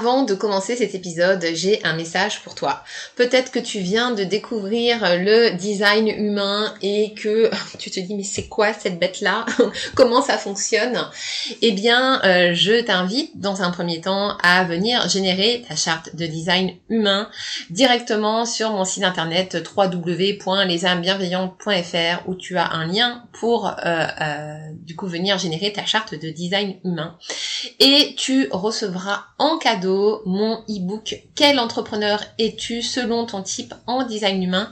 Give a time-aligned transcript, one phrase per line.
[0.00, 2.82] Avant de commencer cet épisode, j'ai un message pour toi.
[3.16, 8.24] Peut-être que tu viens de découvrir le design humain et que tu te dis mais
[8.24, 9.44] c'est quoi cette bête-là?
[9.94, 10.98] Comment ça fonctionne?
[11.60, 16.24] Eh bien, euh, je t'invite dans un premier temps à venir générer ta charte de
[16.24, 17.28] design humain
[17.68, 24.96] directement sur mon site internet www.lesamesbienveillantes.fr où tu as un lien pour euh, euh, du
[24.96, 27.18] coup venir générer ta charte de design humain
[27.78, 34.42] et tu recevras en cadeau mon e-book Quel entrepreneur es-tu selon ton type en design
[34.42, 34.70] humain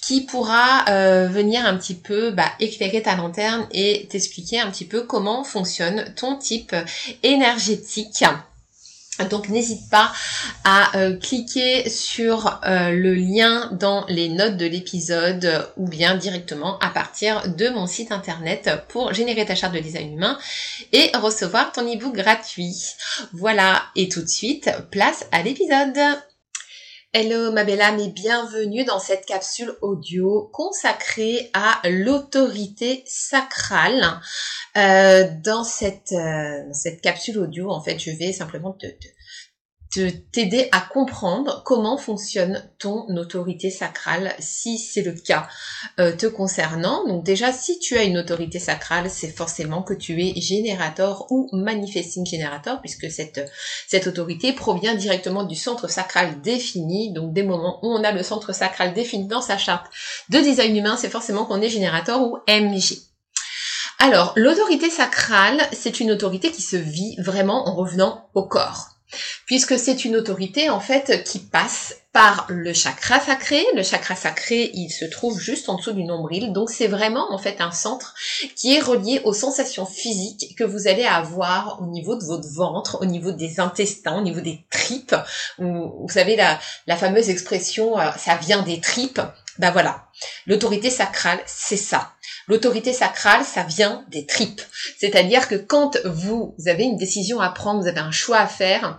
[0.00, 4.86] qui pourra euh, venir un petit peu bah, éclairer ta lanterne et t'expliquer un petit
[4.86, 6.74] peu comment fonctionne ton type
[7.22, 8.24] énergétique.
[9.24, 10.12] Donc n'hésite pas
[10.64, 16.78] à euh, cliquer sur euh, le lien dans les notes de l'épisode ou bien directement
[16.78, 20.38] à partir de mon site internet pour générer ta charte de design humain
[20.92, 22.76] et recevoir ton ebook gratuit.
[23.32, 25.98] Voilà, et tout de suite, place à l'épisode.
[27.14, 34.20] Hello ma belle âme et bienvenue dans cette capsule audio consacrée à l'autorité sacrale.
[34.76, 39.08] Euh, dans cette, euh, cette capsule audio, en fait, je vais simplement te, te
[39.90, 45.48] t'aider à comprendre comment fonctionne ton autorité sacrale si c'est le cas
[45.98, 47.06] euh, te concernant.
[47.06, 51.48] Donc déjà, si tu as une autorité sacrale, c'est forcément que tu es générateur ou
[51.52, 53.50] manifesting générateur puisque cette,
[53.86, 57.12] cette autorité provient directement du centre sacral défini.
[57.12, 59.86] Donc des moments où on a le centre sacral défini dans sa charte
[60.28, 62.98] de design humain, c'est forcément qu'on est générateur ou MG.
[64.00, 68.97] Alors, l'autorité sacrale, c'est une autorité qui se vit vraiment en revenant au corps
[69.46, 73.64] puisque c'est une autorité en fait qui passe par le chakra sacré.
[73.74, 77.38] Le chakra sacré, il se trouve juste en dessous du nombril, donc c'est vraiment en
[77.38, 78.14] fait un centre
[78.56, 82.98] qui est relié aux sensations physiques que vous allez avoir au niveau de votre ventre,
[83.00, 85.14] au niveau des intestins, au niveau des tripes.
[85.58, 89.20] Vous, savez la, fameuse expression euh, ça vient des tripes.
[89.58, 90.06] Ben voilà,
[90.46, 92.12] l'autorité sacrale, c'est ça.
[92.48, 94.62] L'autorité sacrale, ça vient des tripes.
[94.98, 98.98] C'est-à-dire que quand vous avez une décision à prendre, vous avez un choix à faire,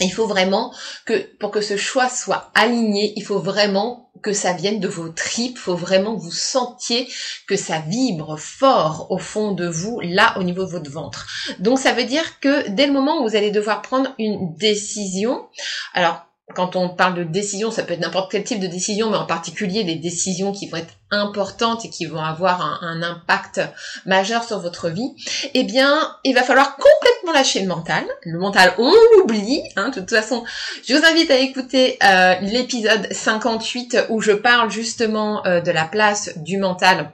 [0.00, 0.72] il faut vraiment
[1.04, 5.08] que pour que ce choix soit aligné, il faut vraiment que ça vienne de vos
[5.08, 7.08] tripes, il faut vraiment que vous sentiez
[7.46, 11.26] que ça vibre fort au fond de vous, là au niveau de votre ventre.
[11.60, 15.48] Donc ça veut dire que dès le moment où vous allez devoir prendre une décision,
[15.94, 19.16] alors quand on parle de décision, ça peut être n'importe quel type de décision, mais
[19.16, 23.60] en particulier les décisions qui vont être importantes et qui vont avoir un, impact
[24.06, 25.14] majeur sur votre vie,
[25.54, 28.04] eh bien, il va falloir complètement lâcher le mental.
[28.22, 29.62] Le mental, on l'oublie.
[29.76, 30.44] Hein, de toute façon,
[30.86, 35.84] je vous invite à écouter euh, l'épisode 58 où je parle justement euh, de la
[35.84, 37.12] place du mental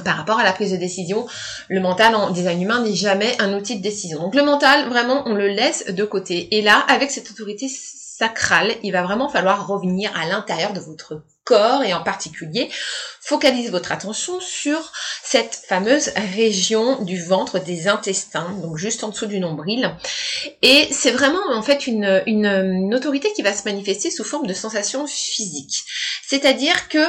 [0.00, 1.26] par rapport à la prise de décision,
[1.68, 4.20] le mental en design humain n'est jamais un outil de décision.
[4.20, 6.56] Donc le mental, vraiment, on le laisse de côté.
[6.56, 11.22] Et là, avec cette autorité sacrale, il va vraiment falloir revenir à l'intérieur de votre
[11.44, 12.70] corps et en particulier
[13.20, 14.92] focaliser votre attention sur
[15.22, 19.94] cette fameuse région du ventre des intestins, donc juste en dessous du nombril.
[20.62, 24.54] Et c'est vraiment en fait une, une, autorité qui va se manifester sous forme de
[24.54, 25.84] sensations physiques.
[26.26, 27.04] C'est-à-dire que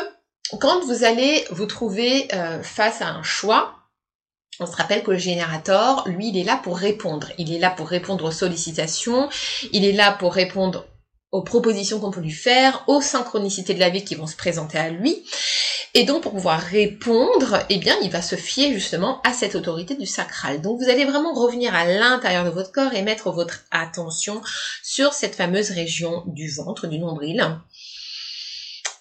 [0.59, 3.75] quand vous allez vous trouver euh, face à un choix,
[4.59, 7.29] on se rappelle que le générateur, lui, il est là pour répondre.
[7.37, 9.29] Il est là pour répondre aux sollicitations,
[9.71, 10.85] il est là pour répondre
[11.31, 14.77] aux propositions qu'on peut lui faire, aux synchronicités de la vie qui vont se présenter
[14.77, 15.25] à lui.
[15.95, 19.95] Et donc pour pouvoir répondre, eh bien il va se fier justement à cette autorité
[19.95, 20.61] du sacral.
[20.61, 24.41] Donc vous allez vraiment revenir à l'intérieur de votre corps et mettre votre attention
[24.83, 27.59] sur cette fameuse région du ventre, du nombril.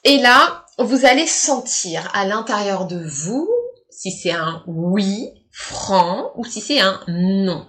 [0.04, 3.48] Et là, vous allez sentir à l'intérieur de vous
[3.90, 7.66] si c'est un oui franc ou si c'est un non.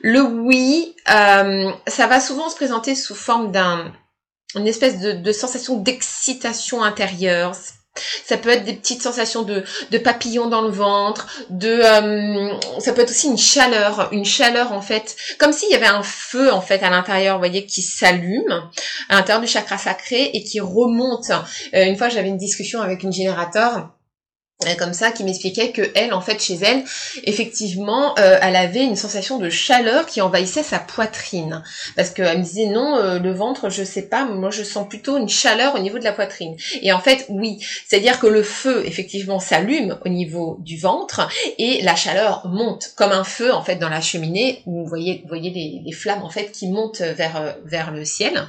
[0.00, 3.92] Le oui, euh, ça va souvent se présenter sous forme d'un
[4.54, 7.56] espèce de, sensation d'excitation intérieure.
[8.24, 12.92] Ça peut être des petites sensations de, de papillons dans le ventre, de euh, ça
[12.92, 16.52] peut être aussi une chaleur, une chaleur en fait, comme s'il y avait un feu
[16.52, 18.68] en fait à l'intérieur, vous voyez, qui s'allume
[19.08, 21.30] à l'intérieur du chakra sacré et qui remonte.
[21.74, 23.90] Euh, une fois, j'avais une discussion avec une générateur
[24.78, 26.84] comme ça qui m'expliquait que elle en fait chez elle
[27.24, 31.62] effectivement euh, elle avait une sensation de chaleur qui envahissait sa poitrine.
[31.96, 35.18] Parce qu'elle me disait non euh, le ventre je sais pas moi je sens plutôt
[35.18, 36.56] une chaleur au niveau de la poitrine.
[36.82, 37.58] Et en fait oui.
[37.86, 41.28] C'est à dire que le feu effectivement s'allume au niveau du ventre
[41.58, 45.20] et la chaleur monte comme un feu en fait dans la cheminée où vous voyez
[45.22, 48.48] vous voyez les, les flammes en fait qui montent vers vers le ciel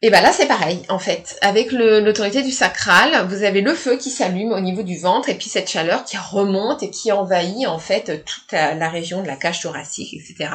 [0.00, 1.38] et ben là c'est pareil en fait.
[1.40, 5.34] Avec l'autorité du sacral, vous avez le feu qui s'allume au niveau du ventre et
[5.34, 9.36] puis cette chaleur qui remonte et qui envahit en fait toute la région de la
[9.36, 10.50] cage thoracique, etc.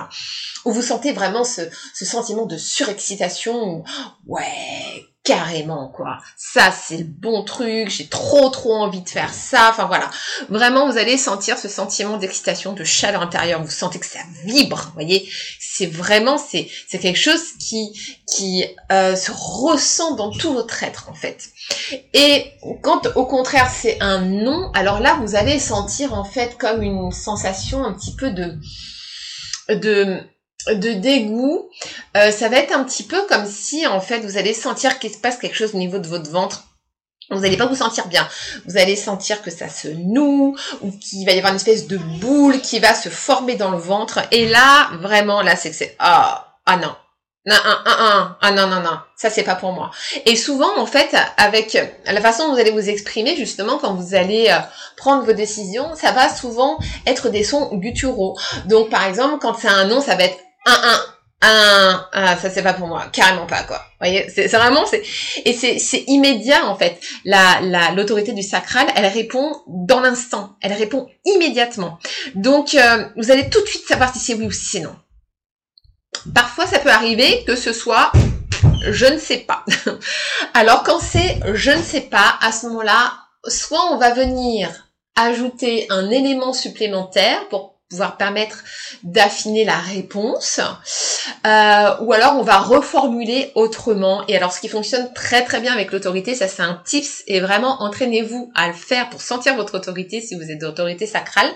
[0.65, 1.61] Où vous sentez vraiment ce,
[1.93, 3.83] ce sentiment de surexcitation.
[4.27, 4.43] ouais,
[5.23, 6.19] carrément quoi.
[6.35, 9.69] Ça c'est le bon truc, j'ai trop trop envie de faire ça.
[9.69, 10.09] Enfin voilà,
[10.49, 13.63] vraiment vous allez sentir ce sentiment d'excitation, de chaleur intérieure.
[13.63, 15.29] Vous sentez que ça vibre, voyez.
[15.59, 21.09] C'est vraiment c'est c'est quelque chose qui qui euh, se ressent dans tout votre être
[21.09, 21.49] en fait.
[22.13, 26.83] Et quand au contraire c'est un non, alors là vous allez sentir en fait comme
[26.83, 28.57] une sensation un petit peu de
[29.69, 30.19] de
[30.67, 31.69] de dégoût,
[32.17, 35.11] euh, ça va être un petit peu comme si en fait vous allez sentir qu'il
[35.11, 36.65] se passe quelque chose au niveau de votre ventre.
[37.29, 38.27] Vous n'allez pas vous sentir bien.
[38.65, 41.97] Vous allez sentir que ça se noue ou qu'il va y avoir une espèce de
[41.97, 44.19] boule qui va se former dans le ventre.
[44.31, 46.95] Et là, vraiment, là, c'est que c'est ah ah non.
[47.45, 49.91] Non, ah, ah, non, non, non, ça c'est pas pour moi.
[50.25, 54.15] Et souvent, en fait, avec la façon dont vous allez vous exprimer, justement, quand vous
[54.15, 54.59] allez euh,
[54.95, 58.37] prendre vos décisions, ça va souvent être des sons gutturaux.
[58.67, 60.99] Donc, par exemple, quand c'est un nom, ça va être un, un,
[61.41, 63.77] un, ah, ça c'est pas pour moi, carrément pas quoi.
[63.77, 65.03] Vous voyez, c'est vraiment c'est
[65.45, 66.99] et c'est c'est immédiat en fait.
[67.25, 71.99] La la l'autorité du sacral, elle répond dans l'instant, elle répond immédiatement.
[72.35, 74.95] Donc euh, vous allez tout de suite savoir si c'est oui ou si c'est non.
[76.33, 78.11] Parfois ça peut arriver que ce soit
[78.89, 79.65] je ne sais pas.
[80.53, 83.13] Alors quand c'est je ne sais pas, à ce moment-là,
[83.47, 84.69] soit on va venir
[85.15, 88.63] ajouter un élément supplémentaire pour pouvoir permettre
[89.03, 90.59] d'affiner la réponse,
[91.45, 94.23] euh, ou alors on va reformuler autrement.
[94.27, 97.39] Et alors ce qui fonctionne très très bien avec l'autorité, ça c'est un tips, et
[97.39, 101.51] vraiment entraînez-vous à le faire pour sentir votre autorité si vous êtes d'autorité sacrale,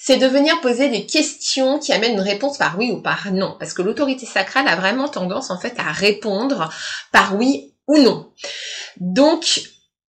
[0.00, 3.54] c'est de venir poser des questions qui amènent une réponse par oui ou par non.
[3.60, 6.68] Parce que l'autorité sacrale a vraiment tendance en fait à répondre
[7.12, 8.32] par oui ou non.
[8.96, 9.60] Donc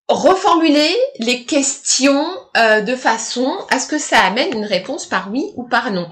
[0.09, 2.25] reformuler les questions
[2.55, 6.09] euh, de façon à ce que ça amène une réponse par oui ou par non.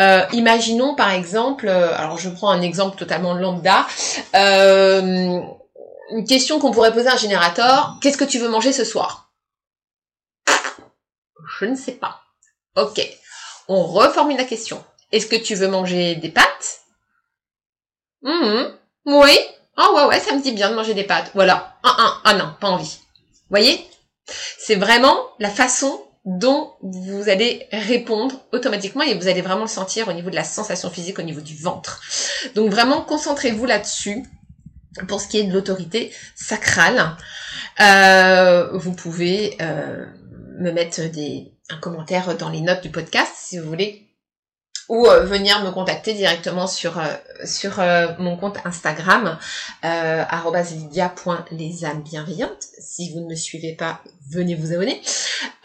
[0.00, 3.86] Euh, imaginons par exemple, euh, alors je prends un exemple totalement lambda,
[4.34, 9.30] une question qu'on pourrait poser à un générateur, qu'est-ce que tu veux manger ce soir?
[11.58, 12.22] Je ne sais pas.
[12.76, 13.00] Ok,
[13.68, 14.82] on reformule la question.
[15.12, 16.80] Est-ce que tu veux manger des pâtes?
[18.22, 18.64] Mmh,
[19.06, 19.38] Oui.
[19.76, 21.30] Ah ouais ouais, ça me dit bien de manger des pâtes.
[21.34, 21.76] Voilà.
[21.84, 22.98] Ah ah ah non, pas envie
[23.50, 23.86] voyez?
[24.58, 30.08] C'est vraiment la façon dont vous allez répondre automatiquement et vous allez vraiment le sentir
[30.08, 32.02] au niveau de la sensation physique, au niveau du ventre.
[32.56, 34.24] Donc vraiment, concentrez-vous là-dessus.
[35.08, 37.16] Pour ce qui est de l'autorité sacrale,
[37.80, 40.06] euh, vous pouvez euh,
[40.58, 44.05] me mettre des, un commentaire dans les notes du podcast si vous voulez
[44.88, 47.04] ou euh, venir me contacter directement sur euh,
[47.44, 49.38] sur euh, mon compte Instagram
[49.84, 50.24] euh,
[50.54, 52.64] @lydia.lesâmesbienveillantes.
[52.78, 54.00] Si vous ne me suivez pas,
[54.30, 55.02] venez vous abonner.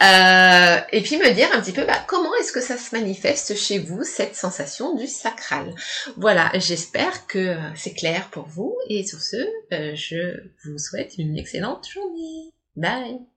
[0.00, 3.78] et puis me dire un petit peu bah, comment est-ce que ça se manifeste chez
[3.78, 5.74] vous cette sensation du sacral?
[6.16, 9.36] Voilà, j'espère que c'est clair pour vous et sur ce,
[9.70, 12.50] je vous souhaite une excellente journée.
[12.76, 13.31] Bye.